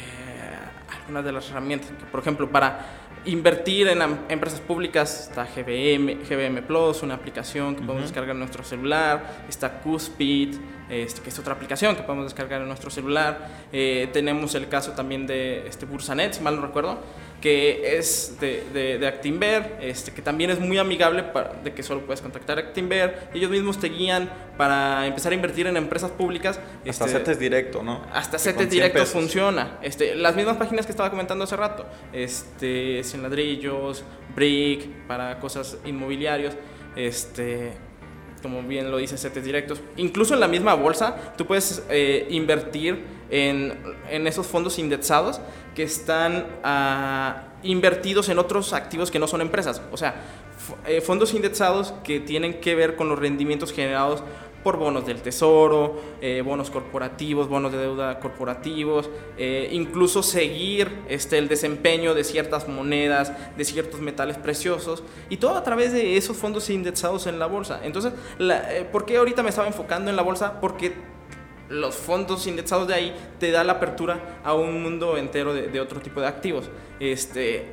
[0.99, 6.63] algunas de las herramientas, que, por ejemplo, para invertir en empresas públicas está GBM, GBM
[6.63, 10.55] Plus, una aplicación que podemos descargar en nuestro celular, está Cuspid,
[10.89, 14.93] este, que es otra aplicación que podemos descargar en nuestro celular, eh, tenemos el caso
[14.93, 16.99] también de este Bursanet, si mal no recuerdo,
[17.41, 22.01] que es de, de, Actinver, este, que también es muy amigable para, de que solo
[22.05, 23.29] puedes contactar a Actinver.
[23.33, 26.59] Ellos mismos te guían para empezar a invertir en empresas públicas.
[26.87, 28.05] Hasta este, CETES directo, ¿no?
[28.13, 29.79] Hasta CETES directo funciona.
[29.81, 31.85] Este, las mismas páginas que estaba comentando hace rato.
[32.13, 34.03] Este, sin ladrillos,
[34.35, 36.53] Brick, para cosas inmobiliarios.
[36.95, 37.71] Este,
[38.43, 39.81] como bien lo dice CETES directos.
[39.97, 45.41] Incluso en la misma bolsa, tú puedes eh, invertir en, esos fondos indexados
[45.73, 49.81] que están ah, invertidos en otros activos que no son empresas.
[49.91, 50.15] O sea,
[50.85, 54.23] eh, fondos indexados que tienen que ver con los rendimientos generados
[54.63, 61.39] por bonos del tesoro, eh, bonos corporativos, bonos de deuda corporativos, eh, incluso seguir este,
[61.39, 66.37] el desempeño de ciertas monedas, de ciertos metales preciosos, y todo a través de esos
[66.37, 67.79] fondos indexados en la bolsa.
[67.83, 68.13] Entonces,
[68.91, 70.61] ¿por qué ahorita me estaba enfocando en la bolsa?
[70.61, 70.93] Porque
[71.71, 75.99] los fondos indexados de ahí te da la apertura a un mundo entero de, otro
[76.01, 76.69] tipo de activos.
[76.99, 77.71] Este,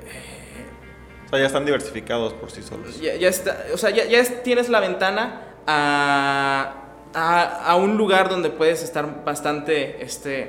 [1.27, 3.01] o sea, ya están diversificados por sí solos.
[3.01, 6.75] Ya, está, o sea, ya, ya tienes la ventana a,
[7.15, 10.49] a, un lugar donde puedes estar bastante, este,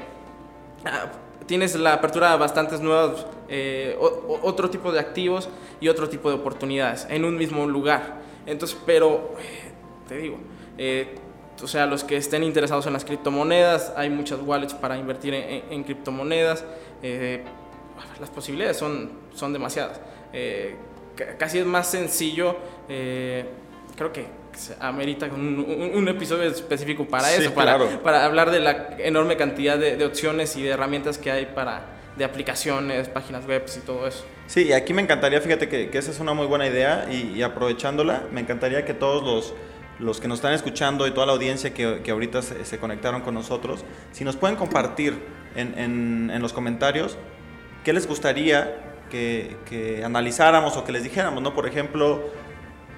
[1.45, 5.49] tienes la apertura a bastantes nuevos, eh, otro tipo de activos
[5.81, 8.19] y otro tipo de oportunidades en un mismo lugar.
[8.45, 9.71] Entonces, pero, eh,
[10.07, 10.38] te digo,
[10.77, 11.15] eh,
[11.62, 15.84] o sea, los que estén interesados en las criptomonedas, hay muchas wallets para invertir en,
[15.84, 16.63] criptomonedas.
[18.19, 20.00] las posibilidades son, son demasiadas.
[21.38, 22.56] casi es más sencillo,
[22.88, 24.39] creo que
[24.80, 30.04] amerita un, un, episodio específico para eso, para, para hablar de la enorme cantidad de,
[30.04, 34.26] opciones y de herramientas que hay para de aplicaciones, páginas web y todo eso.
[34.48, 38.24] Sí, y aquí me encantaría, fíjate que, esa es una muy buena idea y, aprovechándola,
[38.32, 39.54] me encantaría que todos los,
[39.99, 43.33] los, que nos están escuchando y toda la audiencia que, que ahorita se, conectaron con
[43.33, 45.17] nosotros, si nos pueden compartir
[45.55, 47.17] en, en, en los comentarios
[47.83, 51.53] qué les gustaría que, que, analizáramos o que les dijéramos, ¿no?
[51.53, 52.29] Por ejemplo,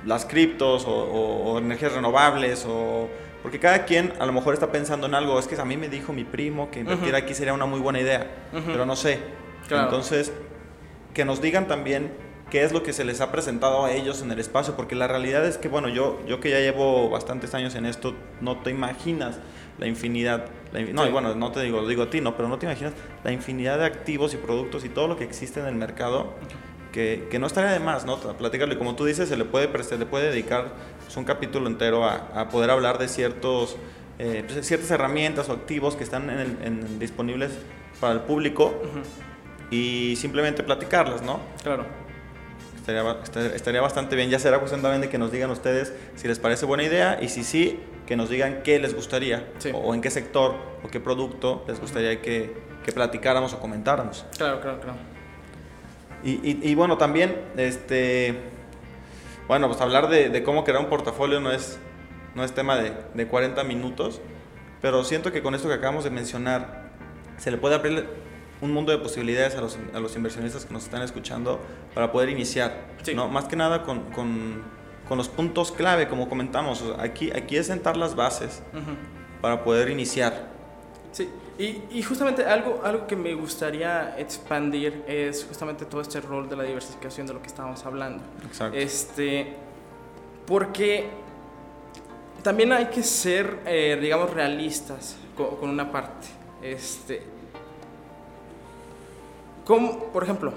[0.06, 3.10] las criptos o, energías renovables o
[3.42, 5.90] porque cada quien a lo mejor está pensando en algo, es que a mí me
[5.90, 8.28] dijo mi primo que invertir aquí sería una muy buena idea,
[8.68, 9.20] pero no sé.
[9.70, 10.32] Entonces,
[11.14, 12.12] que nos digan también
[12.52, 15.08] qué es lo que se les ha presentado a ellos en el espacio, porque la
[15.08, 18.70] realidad es que, bueno, yo, yo que ya llevo bastantes años en esto, no te
[18.70, 19.40] imaginas
[19.80, 20.46] la infinidad,
[20.94, 22.94] no, y bueno, no te digo, lo digo a ti, no, pero no te imaginas
[23.24, 26.34] la infinidad de activos y productos y todo lo que existe en el mercado
[26.92, 28.20] que, que, no estaría de más, ¿no?
[28.20, 30.74] Platicarle, como tú dices, se le puede, se le puede dedicar
[31.06, 33.78] pues, un capítulo entero a, a, poder hablar de ciertos,
[34.20, 37.52] eh, pues, ciertas herramientas o activos que están en, disponibles
[38.02, 38.74] para el público
[39.72, 41.40] y simplemente platicarlas, ¿no?
[41.64, 42.01] Claro.
[43.24, 44.30] Estaría, estaría, bastante bien.
[44.30, 47.30] Ya será cuestión también de que nos digan ustedes si les parece buena idea y
[47.30, 51.64] si sí, que nos digan qué les gustaría o, en qué sector o qué producto
[51.68, 54.26] les gustaría que, que platicáramos o comentáramos.
[54.38, 54.98] Claro, claro, claro.
[56.24, 58.36] Y, bueno, también, este,
[59.48, 61.80] bueno, pues hablar de, cómo crear un portafolio no es,
[62.36, 64.22] no es tema de, de, 40 minutos,
[64.82, 66.92] pero siento que con esto que acabamos de mencionar,
[67.38, 68.06] se le puede abrir
[68.62, 71.60] un mundo de posibilidades a los, a los inversionistas que nos están escuchando
[71.94, 73.28] para poder iniciar, ¿no?
[73.28, 74.64] Más que nada con, con,
[75.08, 78.62] con, los puntos clave, como comentamos, aquí, aquí es sentar las bases
[79.42, 80.50] para poder iniciar.
[81.12, 86.56] Sí, y, justamente algo, algo que me gustaría expandir es justamente todo este rol de
[86.56, 88.24] la diversificación de lo que estábamos hablando.
[88.44, 88.78] Exacto.
[88.78, 89.54] Este,
[90.48, 91.10] porque
[92.42, 96.28] también hay que ser, eh, digamos, realistas con, una parte.
[96.64, 97.24] Este,
[99.72, 100.52] como, por ejemplo,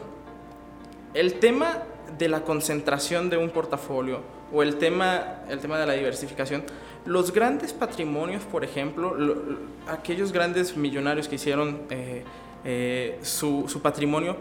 [1.14, 1.84] el tema
[2.18, 4.22] de la concentración de un portafolio
[4.52, 6.64] o el tema, el tema de la diversificación
[7.04, 9.16] los grandes patrimonios, por ejemplo,
[9.86, 12.24] aquellos grandes millonarios que hicieron eh,
[12.64, 14.36] eh, su, patrimonio,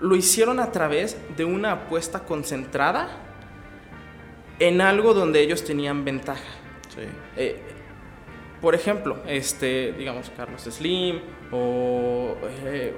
[0.00, 3.08] lo hicieron a través de una apuesta concentrada
[4.58, 6.42] en algo donde ellos tenían ventaja.
[7.36, 7.60] Eh,
[8.60, 11.20] por ejemplo, este, digamos, Carlos Slim
[11.52, 12.36] o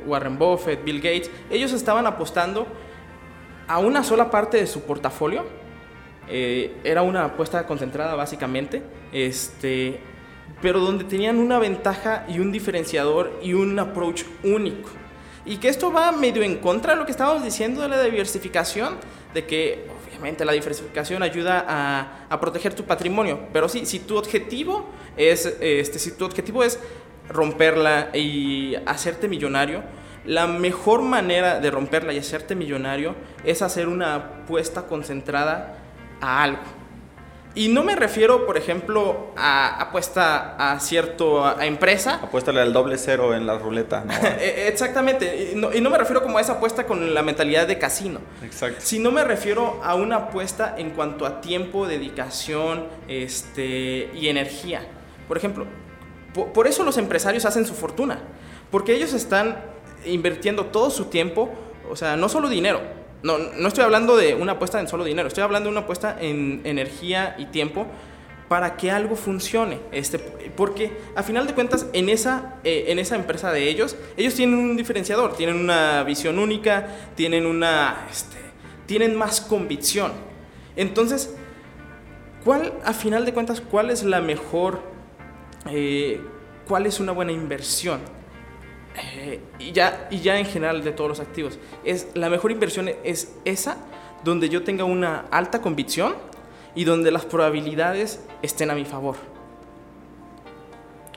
[0.06, 2.66] Warren Buffett, Bill Gates, ellos estaban apostando
[3.66, 5.44] a una sola parte de su portafolio
[6.30, 8.82] eh, era una apuesta concentrada básicamente,
[9.12, 9.98] este,
[10.60, 14.90] pero donde tenían una ventaja y un diferenciador y un approach único.
[15.46, 18.96] Y que esto va medio en contra de lo que estábamos diciendo de la diversificación,
[19.32, 24.18] de que obviamente la diversificación ayuda a, a proteger tu patrimonio, pero sí, si tu
[24.18, 26.78] objetivo es, este, si tu objetivo es
[27.28, 29.82] romperla y hacerte millonario,
[30.24, 33.14] la mejor manera de romperla y hacerte millonario
[33.44, 35.76] es hacer una apuesta concentrada
[36.20, 36.78] a algo.
[37.54, 42.20] Y no me refiero, por ejemplo, a apuesta a cierto a, empresa.
[42.22, 44.04] Apuéstale al doble cero en la ruleta.
[44.38, 45.52] E, exactamente.
[45.54, 48.20] Y no, me refiero como a esa apuesta con la mentalidad de casino.
[48.44, 48.80] Exacto.
[48.80, 54.82] Sino me refiero a una apuesta en cuanto a tiempo, dedicación este, y energía.
[55.26, 55.66] Por ejemplo,
[56.34, 58.20] por eso los empresarios hacen su fortuna.
[58.70, 59.58] Porque ellos están
[60.04, 61.50] invirtiendo todo su tiempo,
[61.90, 62.80] o sea, no solo dinero,
[63.22, 66.16] no, no estoy hablando de una apuesta en solo dinero, estoy hablando de una apuesta
[66.20, 67.86] en energía y tiempo
[68.48, 69.78] para que algo funcione.
[69.92, 74.34] Este, porque a final de cuentas, en esa, eh, en esa empresa de ellos, ellos
[74.34, 78.06] tienen un diferenciador, tienen una visión única, tienen una.
[78.10, 78.36] Este,
[78.86, 80.12] tienen más convicción.
[80.74, 81.34] Entonces,
[82.42, 84.80] ¿cuál, a final de cuentas, cuál es la mejor.
[85.66, 86.20] Eh,
[86.66, 88.00] cuál es una buena inversión?
[88.96, 91.58] Eh, y, ya, y ya en general de todos los activos.
[91.84, 93.76] Es, la mejor inversión es esa
[94.24, 96.16] donde yo tenga una alta convicción
[96.74, 99.16] y donde las probabilidades estén a mi favor.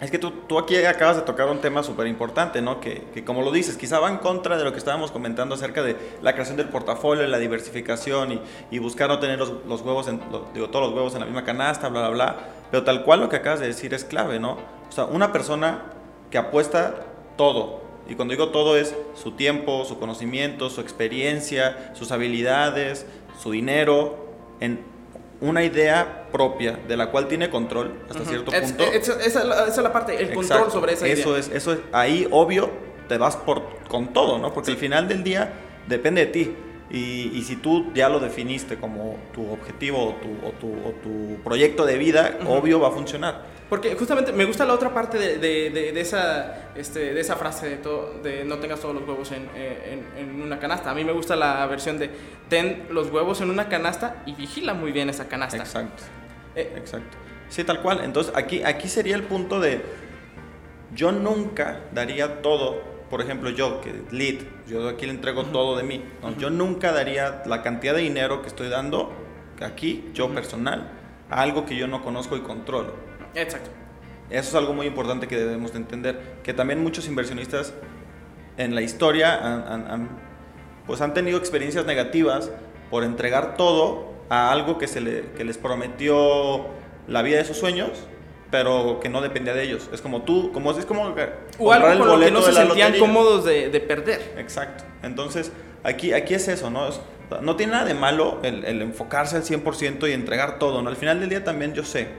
[0.01, 2.79] Es que tú, tú aquí acabas de tocar un tema súper importante, ¿no?
[2.79, 5.83] Que, que, como lo dices, quizá va en contra de lo que estábamos comentando acerca
[5.83, 10.07] de la creación del portafolio, la diversificación y, y buscar no tener los, los huevos,
[10.07, 10.19] en,
[10.55, 12.39] digo, todos los huevos en la misma canasta, bla, bla, bla.
[12.71, 14.57] Pero tal cual lo que acabas de decir es clave, ¿no?
[14.89, 15.83] O sea, una persona
[16.31, 17.05] que apuesta
[17.37, 23.05] todo, y cuando digo todo es su tiempo, su conocimiento, su experiencia, sus habilidades,
[23.39, 24.83] su dinero, en
[25.41, 28.83] una idea propia de la cual tiene control hasta cierto punto.
[28.83, 31.39] esa, es la parte, el control sobre esa eso idea.
[31.39, 32.69] Es, eso es, ahí obvio
[33.09, 34.53] te vas por, con todo, ¿no?
[34.53, 35.51] Porque al final del día
[35.87, 36.55] depende de ti.
[36.91, 40.91] Y, y, si tú ya lo definiste como tu objetivo o tu, o tu, o
[41.01, 42.59] tu proyecto de vida, uh -huh.
[42.59, 43.45] obvio va a funcionar.
[43.69, 47.37] Porque justamente me gusta la otra parte de, de, de, de esa, este, de esa
[47.37, 50.91] frase de, todo, de no tengas todos los huevos en, en, en, una canasta.
[50.91, 52.09] A mí me gusta la versión de
[52.49, 55.55] ten los huevos en una canasta y vigila muy bien esa canasta.
[55.55, 56.03] Exacto.
[56.57, 57.17] Eh, Exacto.
[57.47, 58.01] Sí, tal cual.
[58.03, 59.81] Entonces aquí, aquí sería el punto de
[60.93, 65.51] yo nunca daría todo por ejemplo, yo, que lead, yo aquí le entrego uh -huh.
[65.51, 66.01] todo de mí.
[66.21, 66.29] ¿no?
[66.29, 66.37] Uh -huh.
[66.37, 69.11] Yo nunca daría la cantidad de dinero que estoy dando
[69.61, 70.33] aquí, yo uh -huh.
[70.33, 70.89] personal,
[71.29, 72.93] a algo que yo no conozco y controlo.
[73.35, 73.69] Exacto.
[74.29, 76.39] Eso es algo muy importante que debemos de entender.
[76.41, 77.73] Que también muchos inversionistas
[78.57, 80.09] en la historia han, han, han,
[80.87, 82.49] pues han tenido experiencias negativas
[82.89, 86.67] por entregar todo a algo que, se le, que les prometió
[87.09, 88.07] la vida de sus sueños
[88.51, 89.89] pero que no dependía de ellos.
[89.93, 91.15] Es como tú, como es como
[91.57, 94.35] o algo el con lo que no se sentían cómodos de, de, perder.
[94.37, 94.83] Exacto.
[95.01, 95.51] Entonces,
[95.83, 96.87] aquí, aquí es eso, ¿no?
[96.87, 96.99] Es,
[97.41, 100.89] no tiene nada de malo el, el, enfocarse al 100% y entregar todo, ¿no?
[100.89, 102.09] Al final del día también yo sé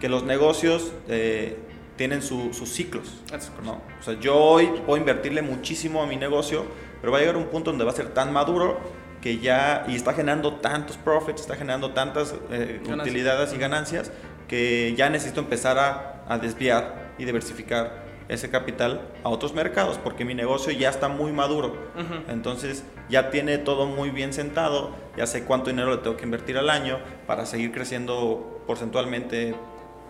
[0.00, 1.56] que los negocios eh,
[1.96, 3.22] tienen su, sus ciclos,
[3.64, 3.80] ¿no?
[4.00, 6.66] O sea, yo hoy puedo invertirle muchísimo a mi negocio,
[7.00, 8.78] pero va a llegar un punto donde va a ser tan maduro
[9.22, 14.12] que ya, y está generando tantos profits, está generando tantas eh, utilidades y ganancias,
[14.48, 20.24] que ya necesito empezar a, a, desviar y diversificar ese capital a otros mercados porque
[20.24, 21.68] mi negocio ya está muy maduro.
[21.94, 22.32] Uh -huh.
[22.32, 26.56] Entonces ya tiene todo muy bien sentado, ya sé cuánto dinero le tengo que invertir
[26.56, 29.54] al año para seguir creciendo porcentualmente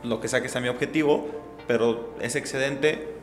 [0.02, 1.28] lo que sea que sea mi objetivo,
[1.66, 3.14] pero ese excedente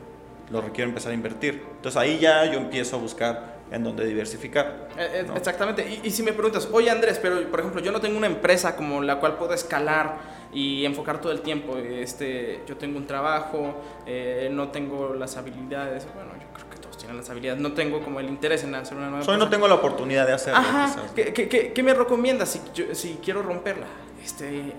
[0.52, 1.64] lo requiero empezar a invertir.
[1.76, 4.90] Entonces ahí ya yo empiezo a buscar en donde diversificar.
[4.98, 5.36] Eh, ¿no?
[5.36, 5.88] Exactamente.
[5.88, 8.76] Y, y, si me preguntas, oye Andrés, pero por ejemplo yo no tengo una empresa
[8.76, 11.78] como la cual puedo escalar y enfocar todo el tiempo.
[11.78, 16.06] Este, yo tengo un trabajo, eh, no tengo las habilidades.
[16.14, 17.62] Bueno, yo creo que todos tienen las habilidades.
[17.62, 19.24] No tengo como el interés en hacer una nueva.
[19.24, 20.60] Soy no tengo la oportunidad de hacerlo.
[20.60, 20.94] Ajá.
[21.16, 23.88] ¿Qué, qué, qué, qué me recomiendas si, yo, si quiero romperla?
[24.22, 24.74] Este,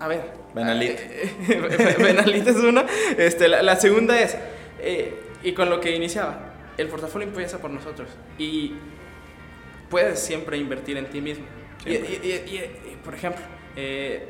[0.00, 0.32] a ver.
[0.54, 0.98] Benalit.
[1.98, 2.84] Benalit es una.
[3.16, 4.36] Este, la, la segunda es,
[4.80, 6.47] eh, y con lo que iniciaba,
[6.78, 8.08] el portafolio empieza por nosotros.
[8.38, 8.74] Y
[9.90, 11.44] puedes siempre invertir en ti mismo.
[11.84, 13.42] Y, y, y, y, por ejemplo,
[13.76, 14.28] eh,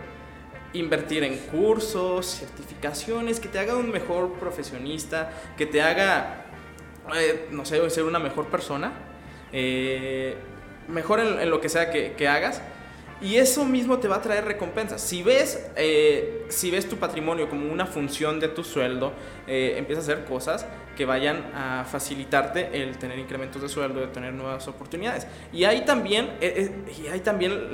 [0.73, 6.47] invertir en cursos, certificaciones, que te haga un mejor profesionista, que te haga,
[7.15, 8.93] eh, no sé, ser una mejor persona,
[9.53, 10.37] eh,
[10.89, 12.63] mejor en, en, lo que sea que, que, hagas.
[13.20, 15.00] Y eso mismo te va a traer recompensas.
[15.02, 19.12] Si ves, eh, si ves tu patrimonio como una función de tu sueldo,
[19.48, 24.07] eh, empiezas a hacer cosas que vayan a facilitarte el tener incrementos de sueldo, de
[24.09, 25.26] tener nuevas oportunidades.
[25.52, 26.70] Y ahí también, eh,
[27.02, 27.70] y ahí también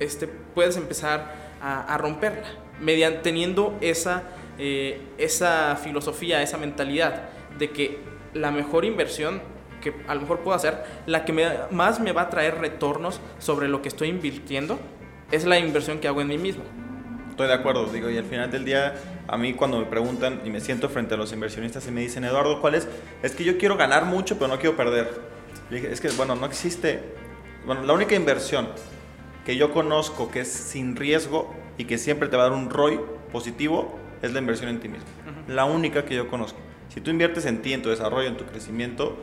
[0.00, 2.48] este, puedes empezar a, a romperla,
[2.80, 4.24] mediante, teniendo esa,
[4.58, 7.98] esa filosofía, esa mentalidad de que
[8.34, 9.40] la mejor inversión
[9.84, 13.20] que a lo mejor puedo hacer, la que me, más me va a traer retornos
[13.38, 14.80] sobre lo que estoy invirtiendo,
[15.30, 16.64] es la inversión que hago en mí mismo.
[17.30, 18.94] Estoy de acuerdo, digo, y al final del día,
[19.28, 22.24] a mí cuando me preguntan y me siento frente a los inversionistas y me dicen,
[22.24, 22.88] Eduardo, ¿cuál es?
[23.22, 25.10] Es que yo quiero ganar mucho, pero no quiero perder.
[25.70, 27.00] Y es que, bueno, no existe,
[27.66, 28.68] bueno, la única inversión
[29.44, 32.70] que yo conozco que es sin riesgo y que siempre te va a dar un
[32.70, 33.00] ROI
[33.32, 35.06] positivo es la inversión en ti mismo.
[35.26, 35.54] Uh -huh.
[35.54, 36.58] La única que yo conozco.
[36.88, 39.16] Si tú inviertes en ti, en tu desarrollo, en tu crecimiento,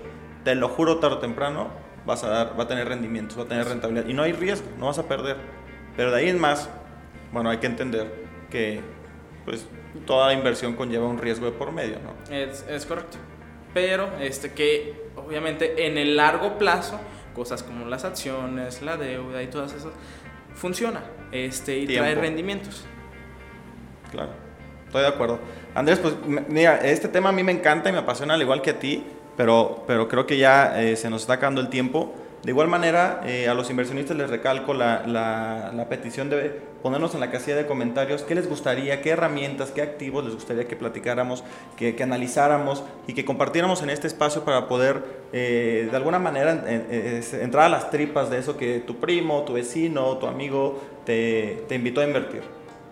[0.44, 1.70] te lo juro, tarde o temprano
[2.06, 4.68] vas a dar, va a tener rendimientos, va a tener rentabilidad y no hay riesgo,
[4.78, 5.38] no vas a perder.
[5.96, 6.70] Pero de ahí en más,
[7.32, 8.12] bueno, hay que entender
[8.50, 8.82] que
[9.46, 9.68] pues
[10.06, 12.36] toda inversión conlleva un riesgo de por medio, ¿no?
[12.36, 13.18] Es, es correcto.
[13.74, 17.00] Pero este que obviamente en el largo plazo,
[17.36, 19.94] cosas como las acciones, la deuda y todas esas
[20.54, 22.04] funciona este y Tiempo.
[22.04, 22.86] trae rendimientos.
[24.12, 24.32] Claro.
[24.86, 25.40] Estoy de acuerdo.
[25.74, 26.16] Andrés, pues
[26.50, 29.06] mira, este tema a mí me encanta y me apasiona al igual que a ti
[29.42, 32.14] pero, pero creo que ya eh, se nos está acabando el tiempo.
[32.44, 37.22] De igual manera, eh, a los inversionistas les recalco la, la, petición de ponernos en
[37.22, 41.44] la casilla de comentarios qué les gustaría, qué herramientas, qué activos les gustaría que platicáramos,
[41.76, 45.02] que, que analizáramos y que compartiéramos en este espacio para poder
[45.34, 50.18] eh, de alguna manera entrar a las tripas de eso que tu primo, tu vecino,
[50.18, 52.44] tu amigo te, te invitó a invertir.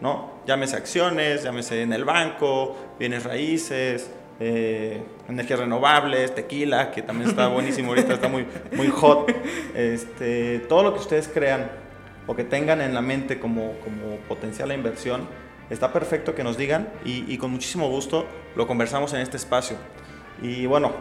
[0.01, 0.31] ¿no?
[0.47, 4.09] Llámese acciones, llámese en el banco, bienes raíces,
[4.39, 9.31] eh, energías renovables, tequila, que también está buenísimo ahorita, está muy, muy hot.
[9.75, 11.69] Este, todo lo que ustedes crean
[12.27, 15.27] o que tengan en la mente como, como potencial inversión,
[15.69, 18.25] está perfecto que nos digan y, y con muchísimo gusto
[18.55, 19.77] lo conversamos en este espacio.
[20.41, 20.93] Y bueno,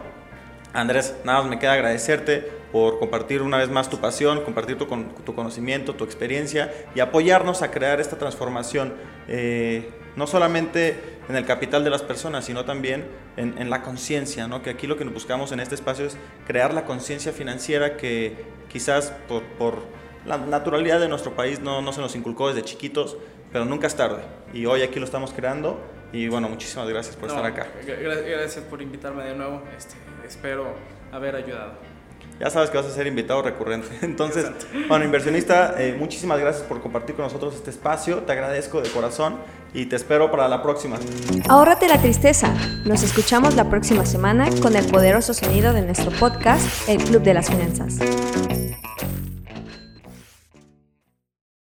[0.73, 4.85] Andrés, nada más me queda agradecerte por compartir una vez más tu pasión, compartir tu,
[4.85, 8.93] tu conocimiento, tu experiencia y apoyarnos a crear esta transformación,
[9.27, 10.99] eh, no solamente
[11.29, 13.07] en el capital de las personas, sino también
[13.37, 14.61] en, la conciencia, ¿no?
[14.61, 18.35] que aquí lo que buscamos en este espacio es crear la conciencia financiera que
[18.67, 19.81] quizás por, por,
[20.25, 23.15] la naturalidad de nuestro país no, no se nos inculcó desde chiquitos,
[23.53, 24.21] pero nunca es tarde.
[24.53, 25.79] Y hoy aquí lo estamos creando
[26.11, 27.67] y bueno, muchísimas gracias por estar acá.
[27.85, 29.95] Gracias por invitarme de nuevo, este,
[30.27, 30.75] espero
[31.13, 31.88] haber ayudado
[32.39, 33.87] ya sabes que vas a ser invitado recurrente.
[34.01, 34.45] Entonces,
[34.87, 38.19] bueno, inversionista, eh, muchísimas gracias por compartir con nosotros este espacio.
[38.19, 39.37] Te agradezco de corazón
[39.73, 40.97] y te espero para la próxima.
[41.47, 42.53] Ahórrate la tristeza.
[42.85, 47.33] Nos escuchamos la próxima semana con el poderoso sonido de nuestro podcast, El Club de
[47.33, 47.99] las Finanzas.